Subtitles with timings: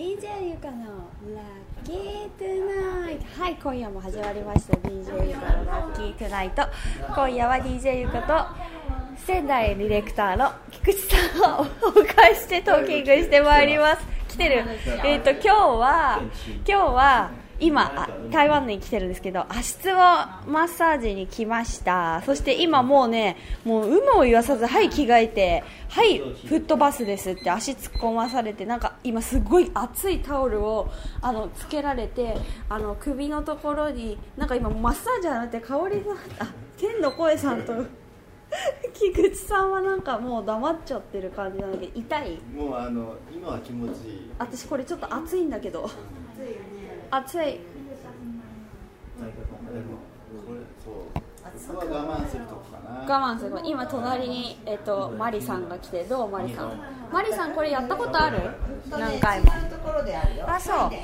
[0.00, 1.42] DJ ゆかのラ
[1.82, 3.42] ッキートゥナイト。
[3.42, 4.72] はい今夜も始まりました。
[4.78, 6.62] DJ ゆかのラッキートゥナイト。
[7.14, 14.02] 今夜は DJ ゆかと仙台ディレクターの菊池さんをお迎えしてトーキングしてまいります。
[14.28, 14.64] 来てる。
[15.04, 17.30] えっ、と今日は今日は
[17.60, 19.98] 今あ台湾に来てるんですけど足つぼ
[20.50, 22.22] マッサージに来ました。
[22.24, 32.36] そして今もうねもう有無を言わさずはい着替えてはいフットバスですって足突っ込まされてなんか今すごい熱いタオルをあのつけられて
[32.68, 37.74] あの首のところになんか今マッサージじゃなくて香りがあ天の声さんと
[38.94, 42.38] 菊池さんはなんかもう黙っちゃってる感じなんだけど痛い。
[42.54, 44.30] もうあの今は気持ちいい。
[44.38, 45.84] 私これちょっと熱いんだけど。
[45.84, 46.79] 熱いでも
[47.10, 47.18] こ
[50.54, 50.94] れそう。
[51.74, 53.00] ここは我慢するとこかな。
[53.00, 53.60] 我慢する。
[53.64, 56.80] 今隣に、えっとマリさんが来てどうマリさん？
[57.12, 58.38] マリさんこれやったことある？
[58.88, 59.50] 何回も。
[60.46, 60.94] あそう。
[60.94, 60.96] へ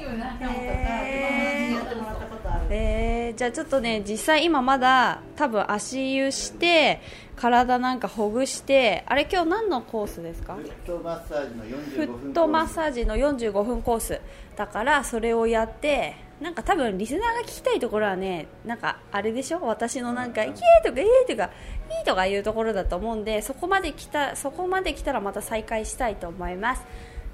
[1.75, 2.67] やってもらったことある。
[2.71, 7.01] えー、じゃあちょっとね実際今まだ多分足湯して
[7.37, 10.55] 体なんかほぐしてあれ今日何のコースですか？
[10.57, 14.21] フットマッサージのフ45分ットマッサージの45分コース
[14.57, 19.61] だからそれをやってなんか多分リスナーが聞きたいところはねなんかあれでしょ？
[19.63, 21.51] 私のなんか「イエー!」とか「えー!」とか
[21.99, 26.83] 「いい!」とかいうところだと思うんでそこまで来たそこまで来たらまた再開したいと思います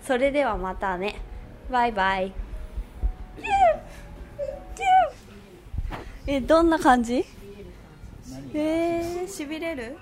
[0.02, 1.14] それではまたね
[1.70, 2.32] バイバイ
[6.26, 7.24] えどんな感じ？
[8.54, 9.96] えー、しびれる？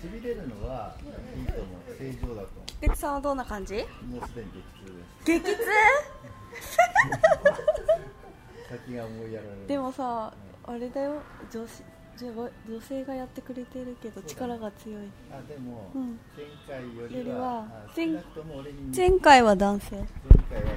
[0.00, 0.96] しびれるのは
[1.36, 1.96] いいと思う。
[1.98, 3.76] 正常だと思菊池さんはどんな感じ？
[3.76, 5.42] うもうすでに激痛です。
[5.42, 5.58] 激痛？
[8.68, 9.66] 先が思いやられる。
[9.66, 10.32] でもさ
[10.64, 11.22] あれだよ。
[11.50, 11.82] 女子
[12.18, 15.10] 女女性がやってくれてるけど力が強い。
[15.30, 16.18] あでも、うん。
[16.36, 17.66] 前回よよりは
[18.94, 19.96] 前回は男性。
[19.96, 20.06] 前
[20.60, 20.70] 回は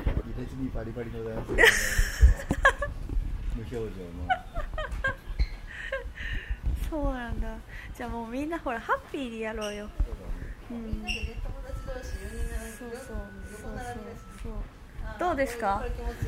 [0.61, 1.63] にバリバリの男性が
[3.55, 3.89] 無表情の
[6.92, 7.47] そうなんだ。
[7.97, 9.90] じゃあもうみんなほらハッピーにやろうよ。
[10.69, 11.16] うん友達
[11.88, 14.52] 同士4人並びそうそうそう横並びですそう。
[15.19, 15.84] どうですか？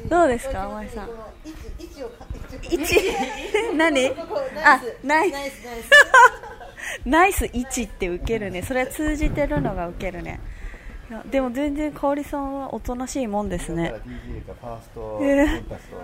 [0.09, 0.68] どうですか？
[0.68, 0.85] これ気持ちいい。
[0.85, 2.25] 甘井さんこの位置位置をか
[2.63, 4.07] 位置何
[4.63, 5.34] あナイスナイス。
[5.34, 5.90] ナイスナイス。
[7.06, 8.62] ナイス位置って受けるね。
[8.62, 10.40] それは通じてるのが受けるね。
[11.09, 13.94] いやでも全然香織さんはおとなしいもんですね。
[13.94, 14.00] えー。
[14.00, 15.97] コンタクト。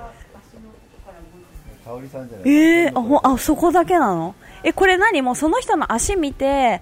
[1.86, 2.50] 香織さんじゃない。
[2.50, 4.36] えー、あほあそこだけなの？
[4.64, 5.22] えこれ何？
[5.22, 6.82] もうその人の足見て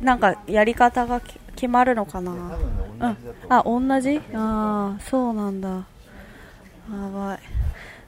[0.00, 2.32] なんかやり方がき決まるのかな？
[2.32, 2.38] ね
[3.00, 3.06] う。
[3.06, 3.16] ん。
[3.48, 4.20] あ同じ？
[4.34, 5.68] ああそうなんだ。
[5.68, 5.84] や
[7.14, 7.34] ば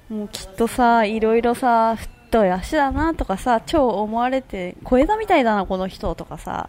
[0.09, 0.13] い。
[0.13, 6.69] もうきっとさいろいろさ太い足だなとかさ超思われて小枝みたいだなこの人とかさ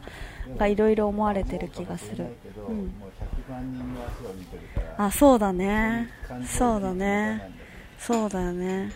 [0.58, 2.26] がいろいろ思われてる気がする。
[2.68, 2.76] うん。
[2.76, 3.12] もう
[3.50, 5.06] 100万人の足を見てるから。
[5.06, 6.10] あそうだね。
[6.46, 7.52] そうだにね。
[8.00, 8.92] そうだよね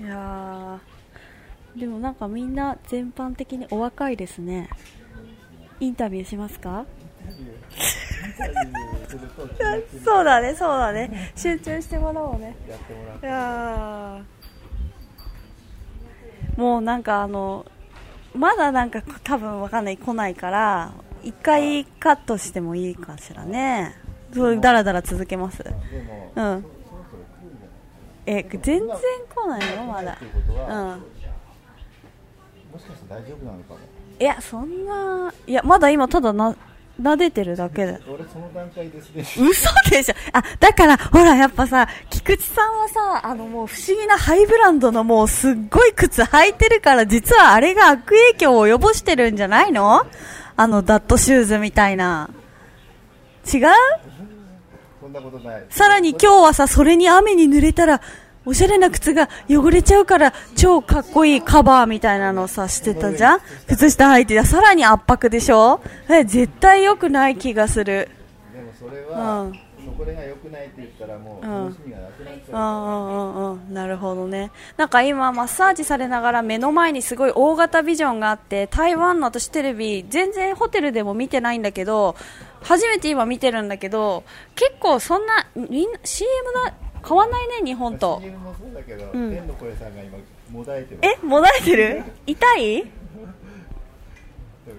[0.00, 4.68] いやーでもなんかみんな全般的にお若いですね。
[5.80, 6.84] インタビューしますか？
[10.04, 11.32] そうだねそうだね。
[11.36, 12.56] 集中してもらおうね。
[13.18, 16.60] いてやー。
[16.60, 17.64] もうなんかあの
[18.34, 20.92] まだなんか多分わかんない来ないから
[21.22, 23.94] 一回カットしてもいいかしらね。
[24.34, 25.64] そうだらだら続けます。
[25.64, 25.74] うんそろ
[26.34, 27.70] そろ来るんじゃない
[28.30, 29.84] え全然来ないの？
[29.86, 30.18] まだ。
[30.20, 31.02] うん。
[32.72, 33.80] もしかし大丈夫なのかも。
[34.20, 36.54] いやそんないやまだ今ただな
[37.00, 39.22] 撫でてるだけで俺その段階ですね。
[39.48, 40.14] 嘘でしょ？
[40.32, 50.04] あ、だから、ほら、やっぱさ、菊池さんはさ、あのもう不思議なハイブランドのもうすっごい靴履いてるから、実はあれが悪影響を及ぼしてるんじゃないの？
[50.56, 52.28] あのダットシューズみたいな。
[53.46, 53.60] 違う？
[55.08, 58.02] そんなことないさらに今日はさ、それに雨に濡れたら、
[58.44, 63.40] おしゃれな靴が汚れちゃうから、超かっこいいカバーみたいなのさ、してたじゃん？
[63.66, 64.44] 靴下履いてた。
[64.44, 65.80] さらに圧迫でしょ？
[66.10, 68.10] え、絶対良くない気がする。
[68.52, 69.58] でもそれは、うんそ
[69.98, 71.64] これが良くないって言ったらもううん。
[71.66, 73.74] 楽しみがなくなっちうんゃう、うんうんうん。
[73.74, 74.50] なるほどね。
[74.76, 82.14] なんか今マッサージされながら目の前にすごい大型ビジョンがあって台湾の私テレビ全然ホテルでも見てないんだけど
[82.62, 84.22] 初めて今見てるんだけど
[84.54, 86.30] 結構そんなみんな CM
[86.64, 86.74] だ
[87.06, 88.20] 変わんないね日本と。
[88.22, 89.10] CM もそうだけど、ん。
[89.30, 90.18] 天の声さんが今
[90.50, 92.02] もだえてますえもだえてる？
[92.26, 92.86] 痛い？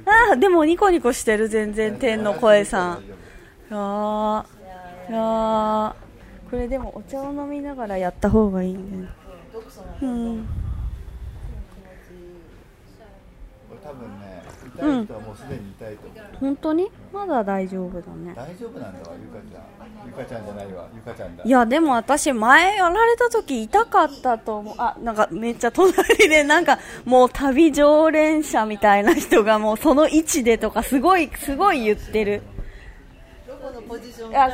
[0.05, 3.03] あーでもニコニコしてる全然天の声さん。
[3.69, 4.45] 大丈
[5.09, 5.95] いや
[6.49, 9.09] これでもお茶を飲みながらやった方がいいね。
[10.01, 10.47] うん。
[13.81, 14.43] 多分ね
[14.75, 16.91] 痛痛い人はもうすでに痛いと思う、本当に？
[17.13, 18.33] まだ大丈夫だね。
[18.35, 19.63] 大丈夫なんだわゆかちゃん。
[20.05, 21.43] ゆかちゃんじゃないわゆかちゃんだ。
[21.43, 24.75] いやでも私前やられた時痛かったと思う。
[24.77, 32.41] あなんかめっちゃ隣でなんかもう旅常連者みたいな人がもうその位置でとかすごいすごい言ってる
[33.79, 34.49] のポジションあ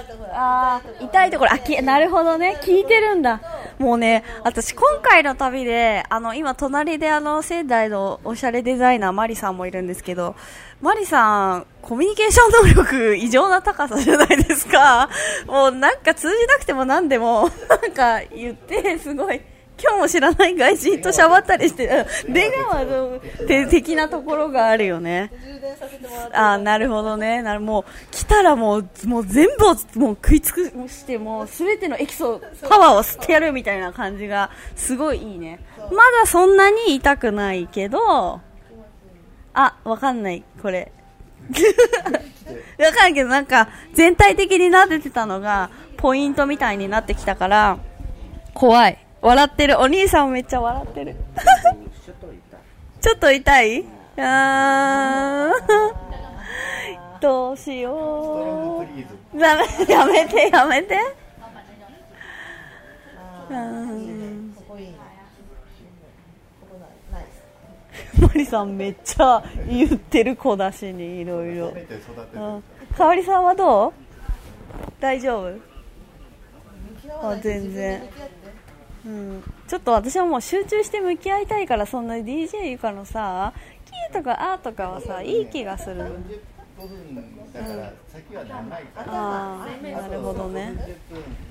[0.78, 1.54] あ痛いところ。
[1.54, 2.60] あきなるほどね。
[2.62, 3.42] 聞いてるんだ。
[3.80, 10.36] もうね私今回の旅であの今隣であの仙台のおしゃれデザイナーマリさんもいるんですけど
[10.82, 15.10] マリさんコミュニケーション能力異常な高さじゃないですか。
[15.48, 19.42] もうなんか通じなくても何でも なんか言ってすごい。
[19.82, 21.88] 今日も知らない外人としゃばったりして
[22.26, 25.32] うん出川のて的なところがあるよね。
[25.44, 27.42] 充電させてもらってあーなるほどね。
[27.42, 35.60] なるもう来たらもうもう全部をもう食い尽くしてもう全てのエキソパワーを吸ってやるみたいな感じがすごいいいね。
[35.78, 38.42] まだそんなに痛くないけど
[39.54, 40.92] あわかんないこれ。
[42.80, 47.78] わかんないけどなんか全体的に撫でてたのがポイントみたいになってきたから
[48.54, 49.80] 怖い笑ってる。
[49.80, 51.16] お兄さんもめっちゃ笑ってる。
[53.02, 53.86] ちょっと痛い？
[54.18, 57.20] あー。
[57.22, 58.86] どうしよ
[59.34, 59.40] う。
[59.40, 61.00] ダメやめてやめて。
[63.50, 64.94] うんここいいね
[66.62, 67.26] ここないナイ
[68.16, 71.72] スマリさんめっちゃ言ってる子だしにいろいろ。
[72.98, 73.94] かおりさんはどう？
[75.00, 75.54] 大丈夫？
[77.22, 78.02] あ全然。
[79.06, 83.54] うん、ちょっと私はもう集中して向き合いたいからそんな DJ ゆかのさ
[83.86, 86.02] 「キー」とか「あ」とかはさいい気がする
[86.78, 87.16] 45分
[87.54, 90.62] だから先は長いからうんああなるほどね。
[90.62, 90.84] 40分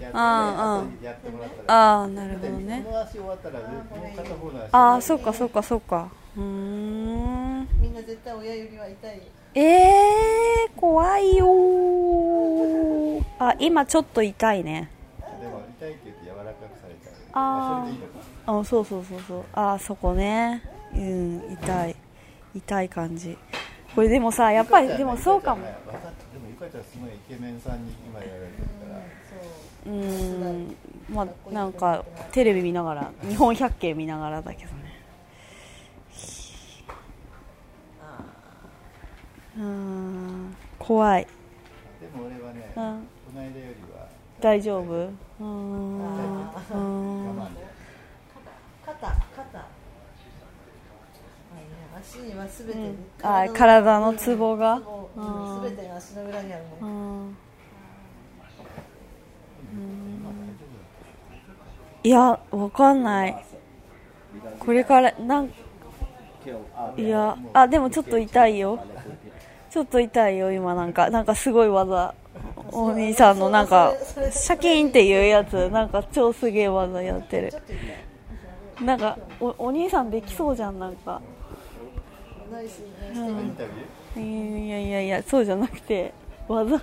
[0.00, 2.82] やってあやってもらったらああなるほどね。
[2.84, 6.08] この足終わったらもう片方の足ああそっかそっかそっか。
[6.36, 7.68] うん。
[7.80, 9.22] みんな絶対親指は痛いよ
[9.54, 14.90] えー、怖いよーあ今ちょっと痛いね。
[15.40, 16.23] でも痛いって言って
[17.34, 17.84] あー。
[17.84, 19.44] まそれでいいのかあそうそうそうそう。
[19.52, 20.62] あそこね。
[20.94, 21.96] うん痛い。
[22.54, 23.36] 痛い感じ。
[23.94, 25.62] これでもさやっぱりでもそうかも。
[25.62, 29.00] でもゆかちゃんすごいイケメンさんに今やられてるから。
[29.84, 30.76] そうん。
[31.10, 35.00] まあなんかテレビ見ながら日本百景見ながらだけどね。
[39.56, 39.64] うー。
[39.64, 40.56] ん。
[40.78, 41.26] 怖い。
[42.00, 43.08] でも俺はねうん。
[43.26, 43.93] この間よりは
[44.44, 44.92] 大丈夫？
[44.92, 45.98] うーん。
[45.98, 47.48] うー我ん慢
[48.84, 49.08] 肩。
[49.34, 49.64] 肩。
[51.96, 54.82] 足にはすべて、うんあ体のツボがす
[55.62, 57.36] べてが足の裏にあるうもんん
[62.02, 63.44] いやわかんない
[64.58, 65.46] これからなん
[66.98, 68.78] いやあでもちょっと痛いよ
[69.70, 72.14] ちょっと痛いよ今なんかなんかすごい技
[72.74, 73.94] お兄さんのなんか
[74.32, 77.52] シャキーンっていうやつなんか超すげえ技やってる。
[78.82, 81.22] なんかおお兄さんできそうじゃんなんか。
[82.52, 84.66] ナイスナイスインタビュー？
[84.66, 86.12] いやいやいやそうじゃなくて
[86.48, 86.82] 技が。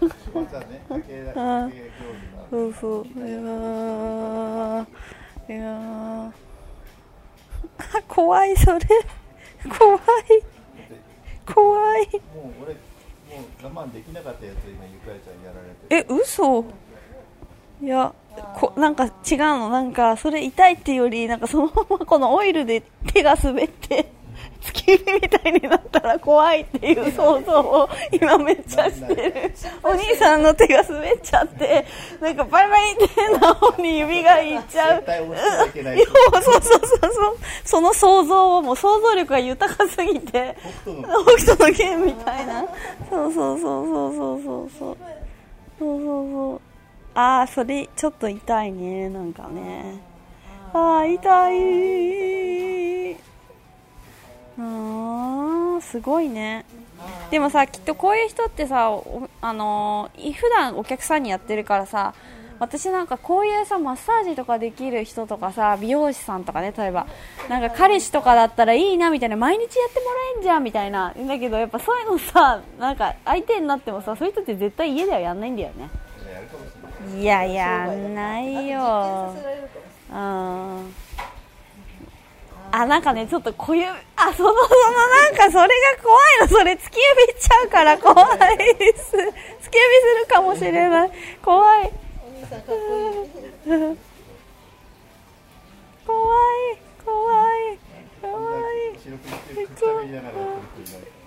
[2.49, 3.05] そうそう。
[3.05, 4.85] いやー。
[5.49, 6.31] いやー。
[8.07, 8.79] 怖いそれ。
[9.77, 10.01] 怖い。
[11.53, 12.21] 怖い。
[12.35, 12.51] も
[13.37, 16.15] う俺もう我慢できなかったやつ今ゆかりちゃんやられてる。
[16.19, 16.65] え嘘？
[17.83, 18.13] いや
[18.55, 19.69] こなんか違うの。
[19.69, 24.11] なんかそれ痛いっていうよりなんかそのままこのオイルで手が滑って
[25.21, 31.85] みたいになったら怖いっていう想像を今めっちゃしてるお兄さんの手が滑っちゃって
[32.19, 37.93] なんかバリバリって変な方に指がいっちゃうそうそうそうそうその。
[37.93, 42.65] 想像をもう想像力が豊かすぎて北斗の剣みたいな
[43.09, 44.97] そうそうそうそうそうそうそうそう
[45.79, 46.61] そうそう
[47.13, 50.01] ああそれちょっと痛いねなんかね
[50.73, 53.17] ああ痛い
[54.61, 56.65] うーんすごいね。
[57.31, 62.13] でもさきっとこういう人ってさおあのー普段お客さんにやってるからさ
[62.59, 67.07] 私なんかこういうさマッサージとかできる人とかさ美容師さんとかね例えば。
[67.49, 71.11] なんか彼氏とかだったらいいなみたいな毎日やってもらえんじゃんみたいな。
[71.27, 75.89] だけどやっぱそういうのさなんか相手になってもさそういう人って絶対家ではやんないんだよね。
[77.17, 77.25] いい。
[77.25, 79.33] ややんないよ
[82.71, 86.97] あ、なんかね、ちょっとこういう、あ、その、そのなんかそれが怖いの、それ突き
[87.27, 88.13] 指しちゃうから怖
[88.53, 89.11] いです。
[89.17, 89.31] 突き指す
[90.21, 91.11] るかもしれない。
[91.43, 91.91] 怖い。
[96.05, 97.79] 怖い、怖い、
[98.21, 98.59] 怖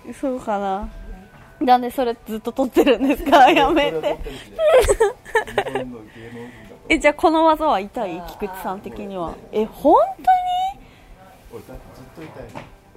[0.07, 0.13] い。
[0.13, 0.89] そうかな。
[1.61, 3.49] なんでそれずっと撮ってるんですか？
[3.51, 4.17] やめて。
[6.89, 8.21] えじゃあこの技は痛い？
[8.33, 9.33] 菊池さん的には。
[9.51, 10.25] え本当に？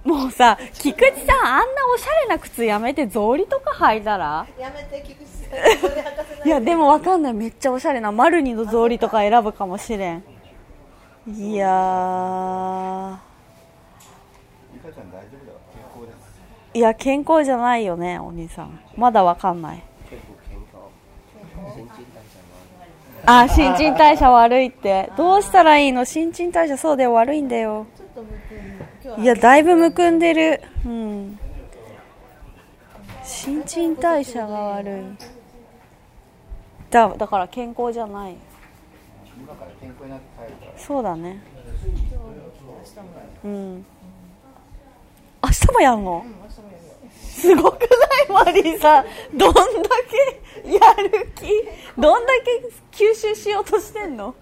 [0.04, 4.46] もうさ菊池さんあんなおしゃれな靴やめて草履とか履いたら？
[4.58, 5.38] やめて菊池さ
[6.44, 6.46] ん。
[6.46, 7.34] いいやでもわかんない。
[7.34, 10.22] めっちゃおしゃれなマルニの草履とか選ぶかもしれん。
[11.26, 13.18] いやー。
[16.74, 18.80] いや健康じゃないよねお兄さん。
[18.96, 19.82] まだわかんない。
[23.26, 25.10] あ新陳代謝悪いって。
[25.16, 26.04] どうしたらいいの？
[26.04, 27.86] 新陳代謝そうだよ悪いんだよ。
[27.96, 28.07] ちょっ
[29.18, 30.60] いやだいぶむくんでる。
[30.84, 31.38] うん。
[33.24, 35.02] 新陳代謝が悪い。
[36.90, 38.36] だだから健康じゃない。
[40.76, 41.42] そうだね。
[43.44, 43.84] うん。
[45.42, 46.24] 明日もやんの？
[47.20, 47.80] すごく
[48.28, 49.06] ないマリーさん。
[49.36, 49.62] どんだ
[50.64, 51.46] けやる気？
[52.00, 52.32] どんだ
[52.92, 54.34] け吸収しようとしてんの？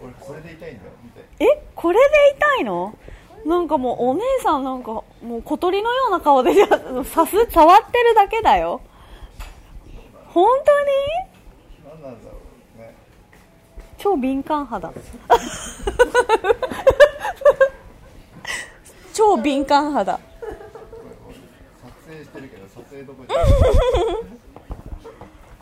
[0.00, 0.92] 俺これで痛いんだよ。
[1.40, 2.04] えこれで
[2.36, 2.94] 痛いの？
[3.44, 5.04] なんかもうお姉さんなんかも
[5.38, 8.82] う小鳥のような顔でやさす触ってるだけだよ。
[10.28, 10.88] 本当に？
[12.02, 12.36] 何なんだろ
[12.76, 12.94] うね。
[13.96, 14.92] 超敏感肌。
[19.14, 20.04] 超敏感肌。
[20.14, 20.20] 撮
[22.10, 23.24] 影してるけど撮影どこ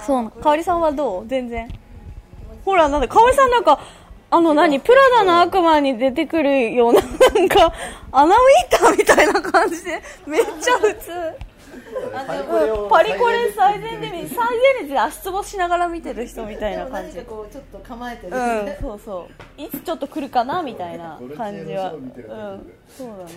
[0.00, 1.26] そうかおりさんはどう？
[1.28, 1.68] 全然。
[2.64, 3.78] ほらなんでかおりさんなんか
[4.30, 4.78] あの何？
[4.80, 7.00] プラダの悪魔に出てくるような
[7.34, 7.72] なんか
[8.12, 11.10] アナウィーターみたいな感じでめっちゃ普通。
[12.26, 14.48] パリコレをパリコレ最前で見最前
[14.80, 17.16] 列で足つぼしながら見てる人みたいな感じ。
[17.18, 19.60] かこうちょっと構えてる、うんそうそう。
[19.60, 21.94] いつちょっと来るかなみたいな感じは。
[21.94, 22.12] うん
[22.88, 23.30] そうだね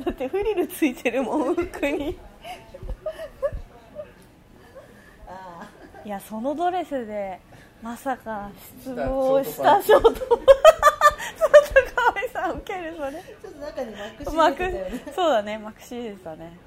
[0.04, 2.18] だってフリルついてるもん服に。
[5.28, 5.68] あ
[6.04, 7.38] いやそのドレスで
[7.82, 10.36] まさか失望をしたショートちょっと
[11.94, 13.12] かわいさんウケるそれー
[13.42, 15.12] ちょっと中にマックシー出てたよね。
[15.16, 16.58] そうだねマクシーでしたね。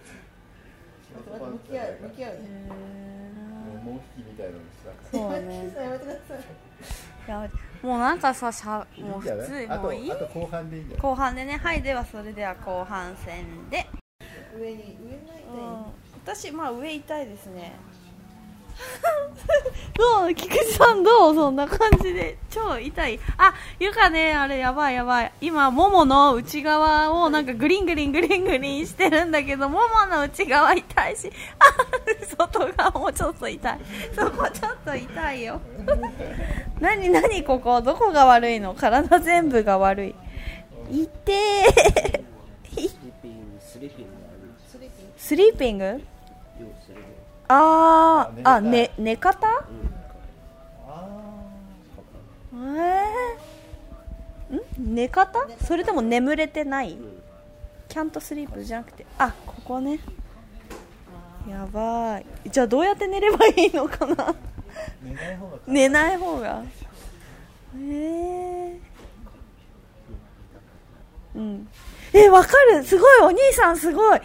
[1.31, 2.39] また向き合う向き合うね。
[2.69, 4.25] もうモンキー。
[4.27, 5.35] みたいなのにしたそうね。
[5.83, 6.39] やめてください
[7.27, 7.49] いや
[7.81, 10.11] もうなんかさしゃもう普通もういい？
[10.11, 11.01] あと後半でいいんじゃない？
[11.01, 11.57] 後半でね。
[11.57, 13.87] はいではそれでは後半戦で。
[14.59, 15.85] 上に上にないうん。
[16.25, 17.73] 私まあ上痛いですね
[19.97, 20.35] どう？
[20.35, 21.35] 菊池さんどう？
[21.35, 22.37] そんな感じで。
[22.49, 23.19] 超痛い。
[23.37, 25.31] あゆかねあれやばいやばい。
[25.41, 31.31] 今ももの内側をなんかグリングリングリングリンしてるんだけどももの内側痛いし。
[31.59, 31.65] あ
[32.37, 33.79] 外側もちょっと痛い。
[34.13, 35.61] そこちょっと痛いよ。
[36.79, 37.81] 何何ここ？
[37.81, 38.73] どこが悪いの？
[38.73, 40.15] 体全部が悪い。
[40.91, 42.23] 痛え。
[45.17, 46.03] スリーピング
[47.47, 49.47] ああーあ、寝ね、寝方？
[50.87, 51.07] あ
[52.53, 54.95] えー、ん？
[54.95, 55.47] 寝方？
[55.63, 56.97] それとも眠れてない？
[57.87, 59.05] キャントスリープじゃなくて。
[59.17, 59.99] あここね。
[61.47, 62.25] やばい。
[62.49, 64.15] じゃあどうやって寝ればいいのかな？
[64.15, 64.35] ー
[65.03, 66.63] 寝ない方が寝ない方が。
[67.75, 68.79] えー、
[71.35, 71.67] うん。
[72.13, 72.83] えわかる。
[72.83, 73.21] すごい。
[73.21, 74.21] お兄さんすごい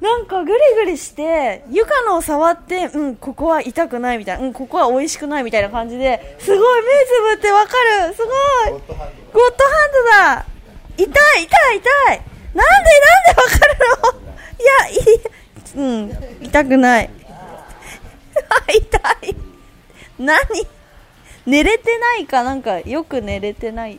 [0.00, 6.88] なんかグリグリしてゆかのを触ってうんここは痛くないみたいなうんここは美味しくないみたいな感じですごい目
[7.32, 7.72] つぶってわか
[8.08, 8.14] る。
[8.14, 8.30] すご
[8.68, 8.72] い。
[8.72, 10.04] ゴッドハンゴッドハンド
[10.42, 10.46] だ。
[10.98, 12.22] 痛い痛い痛い。
[12.54, 14.20] なんでなんでわかるの？
[14.58, 15.20] いやいい。
[15.76, 16.46] うん。
[16.46, 17.10] 痛くない。
[18.74, 19.36] 痛い。
[20.18, 20.38] 何？
[21.46, 22.42] 寝れてないか？
[22.42, 23.98] なんかよく寝れてない。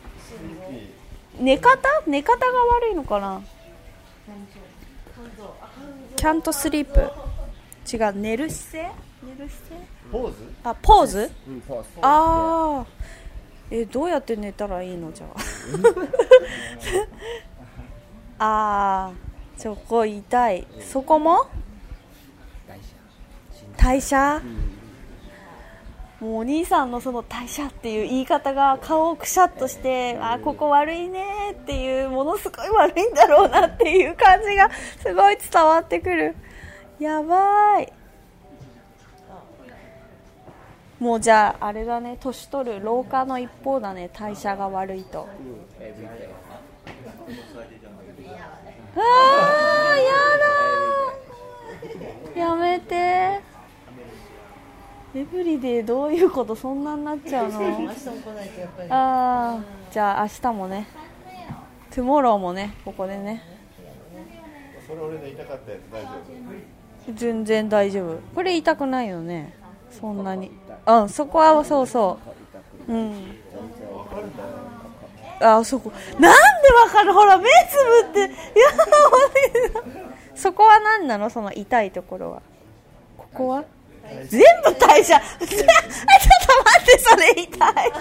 [1.38, 1.78] 寝方？
[2.06, 3.42] 寝方が悪いのかな？
[6.16, 7.10] キャントスリープ。
[7.90, 8.94] 違う寝る姿勢？
[9.38, 9.80] 寝る姿勢？
[10.12, 10.36] ドポーズ？
[10.64, 11.30] あポーズ？
[12.02, 12.86] ああ
[13.70, 15.12] えどうやって寝たらいいの？
[15.12, 15.36] じゃあ。
[19.08, 20.66] あーそこ痛い。
[20.80, 21.46] そこも？
[23.76, 24.42] 代謝
[26.20, 34.68] もうお兄さんのその代謝っていう言い方が顔をくしゃっとしてあここ悪いねっていうものすごい悪いんだろうなっていう感じが
[35.00, 36.34] すごい伝わってくる。
[36.98, 37.92] やばい。
[40.98, 45.28] もうじゃああれだね年取る老化の一方だね代謝が悪いと。
[48.96, 49.00] あー
[52.36, 53.40] やだやめて
[55.14, 57.60] エブリデイどういうことそんなになっちゃうの？
[57.60, 58.88] 明日も来ないとやっぱり。
[58.90, 59.58] ああ
[59.90, 60.86] じゃあ明日もね。
[61.90, 63.42] トゥモローもねここでね。
[64.86, 66.10] これ俺の痛かったやつ大丈
[67.14, 68.18] 全然大丈夫。
[68.34, 69.54] これ痛くないよね。
[69.90, 70.50] そんなに。
[70.86, 72.18] うんそこはそうそ
[72.88, 72.92] う。
[72.92, 73.14] うん。
[75.40, 75.90] あそこ。
[76.18, 76.34] なんでわ
[76.90, 77.12] かる？
[77.14, 78.20] ほら目つぶって。
[78.20, 78.32] いや
[80.36, 81.30] そこは何なの？
[81.30, 82.42] その痛いところは。
[83.16, 83.64] ここは？
[84.28, 85.64] 全部代謝 ちょっと待
[86.82, 87.92] ってそれ痛い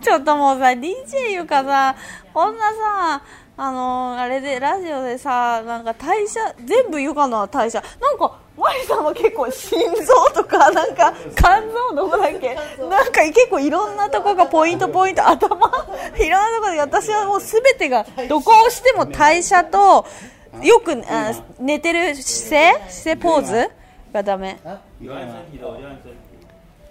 [0.02, 1.94] ちょっともうさ DJ ゆかさ
[2.32, 3.22] こんなさ
[3.56, 11.50] あのーあれでラジオでさなんか代謝全部ゆかのは代謝なんかマリさんは結構心臓とかなんか肝
[11.90, 12.54] 臓どこだっけ？
[12.88, 15.56] なんか結構いろんなとこがポイントポイント頭
[16.16, 20.06] いろんなとこで私はもうすべてがどこをしても代謝と
[20.62, 22.90] よくあ寝てる姿勢？
[22.90, 23.70] 姿勢ポーズ？
[24.12, 24.58] がダメ。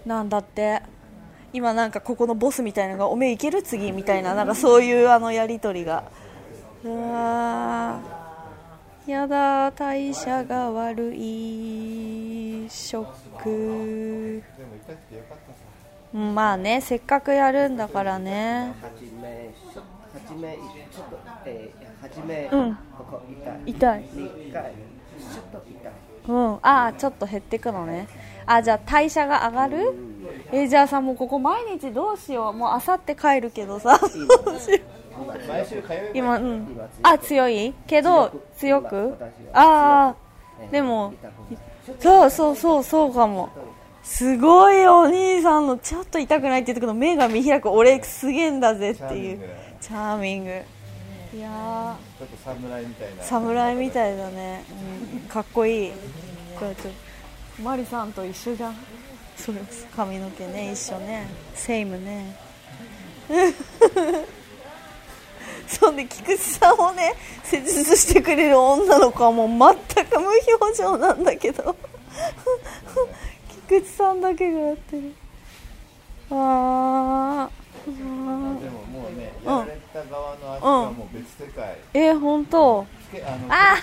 [0.06, 0.82] なんだって。
[1.54, 3.62] 今なんかここのボスみたいなのがおめえいける？
[3.62, 4.34] 次みたいな。
[4.34, 6.04] なんかそういうあのやり取りが。
[6.84, 8.02] うわ
[9.06, 13.08] やだ代謝が悪いショッ
[13.44, 14.44] ク。
[16.18, 18.74] まあねせっかくやるんだからね、
[21.46, 21.72] え、
[22.04, 22.76] はじめ、うん。
[22.98, 23.62] ここ痛い。
[23.66, 24.04] 痛い。
[24.14, 25.92] 二回、ちょっと痛い。
[26.28, 26.54] うん。
[26.56, 28.10] ああちょっと減ってくのね。
[28.46, 29.96] あじゃあ代謝が上がる？
[30.52, 32.54] えじゃあさもうここ毎日どうしよう。
[32.54, 34.02] もうあさって帰るけどさ。
[36.14, 36.68] 今うん。
[37.04, 37.74] あ強い？
[37.88, 39.16] けど強く？
[39.54, 40.16] ああ
[40.74, 41.14] でも
[42.00, 43.50] そうそうそうそうかも。
[44.04, 47.70] すごいお兄さんのちょっと痛くないって言ったけど目が見開く。
[47.70, 49.40] 俺すげえんだぜっていう。
[49.80, 50.62] チャーミング
[51.34, 53.24] いやちょっと侍みたいな。
[53.24, 54.64] ー侍みたいだね、
[55.24, 55.92] うん、かっこいい。
[56.60, 56.92] これちょ。
[56.92, 56.94] っ
[57.58, 58.76] とマリさんと一緒じゃん。
[59.36, 60.72] そうです髪の毛ね。
[60.74, 61.28] 一緒ね。
[61.56, 62.36] セイムね。
[65.68, 70.28] そんで菊池さんをね施術してくれる女の子はもう全く無
[70.60, 71.76] 表情なんだけど。
[73.68, 75.16] 菊池さんだけがやってる。
[76.30, 77.63] あー。
[77.63, 81.78] うでんももうねやられた側の足はもう別世界。
[81.94, 82.86] えー、本当。
[83.14, 83.76] あのあ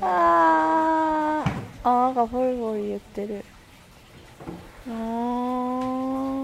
[0.00, 3.44] あーあなんかボリボリ言ってる。
[4.88, 4.92] うー。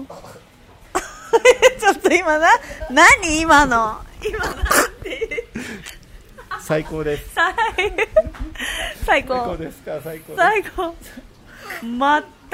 [0.01, 0.07] ん
[1.79, 2.47] ちょっと今な
[2.91, 3.99] 何今の？
[4.25, 4.55] 今なん
[5.03, 5.43] て
[6.61, 7.29] 最高です。
[7.33, 7.93] 最最
[9.05, 9.81] 最高高です。
[9.81, 10.35] か最高。
[10.35, 10.95] 最高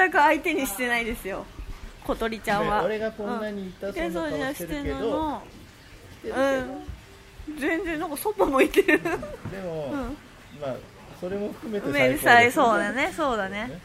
[0.00, 1.44] 全く相手にしてないですよ。
[2.04, 5.42] 小鳥ちゃんは、ね俺がこんなに痛そうな顔してるけど。
[6.24, 6.32] うん。
[6.32, 6.90] うん
[7.58, 9.00] 全然なんかそば向いてる。
[9.02, 9.08] で
[9.64, 9.98] も、うん。
[10.60, 10.76] まあ
[11.20, 13.12] それも含めて最高ですさいそうだね。
[13.16, 13.66] そうだね。
[13.66, 13.80] ね。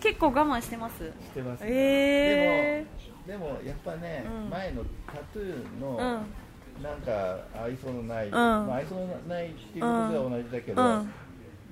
[0.00, 1.04] 結構我慢してます？
[1.04, 2.86] してます、え
[3.26, 4.50] でもでもやっぱね、うん。
[4.50, 6.20] 前のタトゥーの、ー、
[6.78, 6.82] うん。
[6.82, 8.30] なんか愛想のない、ん。
[8.30, 10.88] まあ、愛想のないっていうことは同じだけど、うん。
[10.88, 11.04] まあ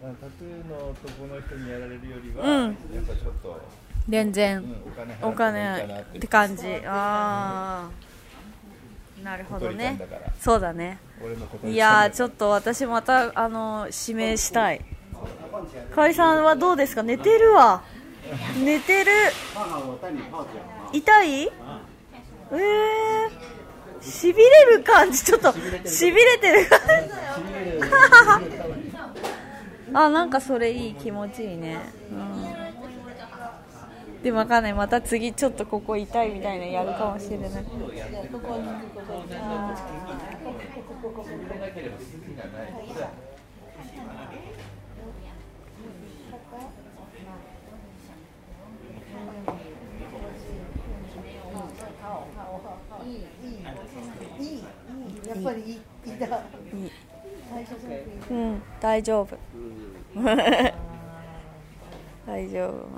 [0.09, 2.65] タトゥーの男の人にやられるよりは、うん。
[2.65, 3.61] やっぱちょっと、
[4.09, 4.77] 全然、うん、
[5.23, 6.19] お金お払ってって。
[6.19, 6.67] って感じ。
[6.87, 7.91] ああ
[9.23, 10.01] なるほどね。
[10.41, 10.99] そうだね。
[11.65, 14.85] いやーちょっと私またあの指名したい。
[15.95, 17.05] 河合さんはどうですか？
[17.05, 17.85] 寝てるわ。
[18.65, 19.13] 寝てる。
[20.93, 21.45] 痛い？
[21.45, 25.23] えー、しびれる感じ。
[25.23, 25.53] ちょっと
[25.87, 26.81] しびれてる感
[27.81, 27.82] じ
[29.95, 31.79] あなんかそれいい気持ちいいね。
[32.11, 32.43] うん。
[34.23, 34.75] でもわかんない。
[34.75, 37.51] また次ちょっとここ痛いみたいなやるかもしれない。
[37.51, 37.53] あ
[53.05, 53.19] いいい
[54.59, 54.63] い
[55.29, 55.77] やっぱりいいい
[56.15, 56.31] いだい
[56.87, 56.91] い
[58.31, 59.37] うん大丈夫。
[62.27, 62.89] 大丈夫。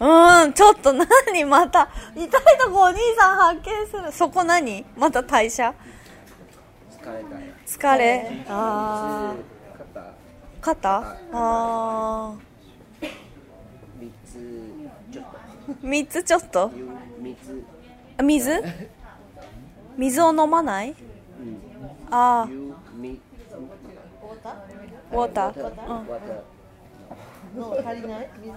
[0.00, 1.44] うんちょっと何？
[1.46, 2.28] また痛い
[2.58, 4.12] とこお兄さん発見する。
[4.12, 4.84] そこ何？
[4.96, 5.72] また代謝？
[7.00, 7.28] 疲れた。
[7.30, 7.40] よ。
[7.66, 9.34] 疲れあ
[9.78, 10.04] 肩、ー
[10.60, 11.16] 肩？
[11.32, 12.34] あ
[13.92, 14.32] 三つ、
[15.12, 15.38] ちょっと。
[15.82, 16.70] ー3つちょっと？
[18.22, 18.62] 水？
[19.96, 20.90] 水を飲まない？
[20.90, 20.96] うん。
[22.10, 22.44] ああ。
[22.44, 25.66] ウォーター、うん、
[26.08, 26.26] わた、
[27.56, 28.30] の足りない？
[28.40, 28.54] 水？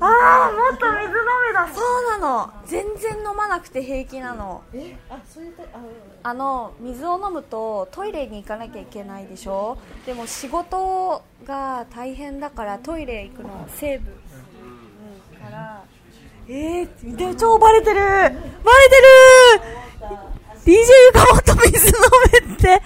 [0.00, 1.12] ああもっと水飲
[1.48, 1.66] めだ。
[1.74, 2.52] そうなの。
[2.66, 4.62] 全然飲まなくて平気なの。
[4.72, 4.96] え？
[5.08, 5.84] あそういうとあうん。
[6.22, 9.78] あの水を飲むとトイレに行かなきゃいけないでしょ？
[10.06, 15.84] でも仕事が大変だからトイレ行くのセーブ、うん、から
[16.48, 18.00] えー、見て超バレてる。
[18.00, 18.40] バレてる。
[20.64, 21.92] DJ ゆかもっと水飲
[22.48, 22.82] めって。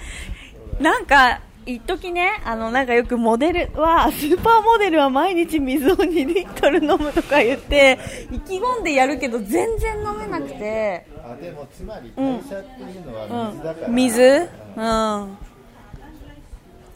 [0.81, 7.99] なんか一時ねあのなんかよくモデルはスーパーモデルは毎日水を2リットル飲むとか言って
[8.31, 11.05] 意気込んでやるけど全然飲めなくて。
[11.23, 14.49] あでもつまり代謝っていうのは水だから、うん、水？
[14.77, 15.48] うん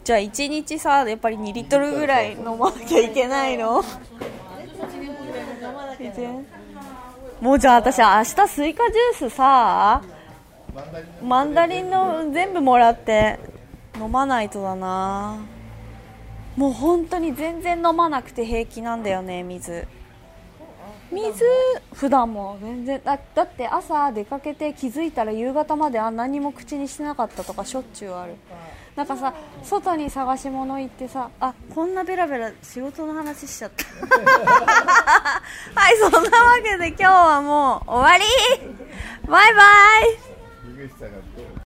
[0.04, 3.82] じゃあ1日さやっぱり2リットルぐらい飲まなきゃいけないの？
[7.40, 10.02] もうじゃあ私明日スイカジュースさ
[11.22, 13.38] マンダリンの全部もらって
[13.98, 15.38] 飲まないとだな。
[16.56, 19.88] もう本当に全然飲まなくて平気なんだよね水。
[21.10, 21.44] 水
[21.94, 22.58] 普段も。
[22.60, 23.00] 全然。
[23.02, 28.34] だだって朝出かけて気づいたら夕方まであ何も口にしてなかったとかしょっちゅうある。
[28.96, 33.84] なんかさ外に探し物行ってさあこんなベラベラ仕事の話しちゃった。
[35.74, 36.28] はいそんなわ
[36.62, 38.24] けで今日はもう終わり。
[39.28, 41.53] バイバイ。